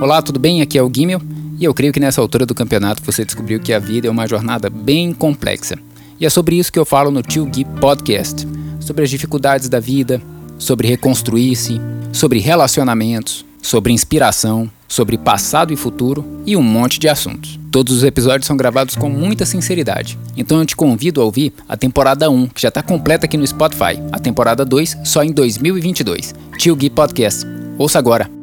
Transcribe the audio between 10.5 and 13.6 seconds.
sobre reconstruir-se, sobre relacionamentos,